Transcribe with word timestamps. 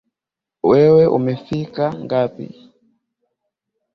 Wewe 0.69 1.01
umefika 1.17 1.85
ngapi 2.03 2.45